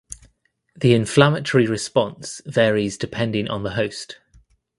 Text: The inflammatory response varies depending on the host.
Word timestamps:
The 0.75 0.95
inflammatory 0.95 1.67
response 1.67 2.41
varies 2.47 2.97
depending 2.97 3.47
on 3.49 3.61
the 3.61 3.73
host. 3.73 4.17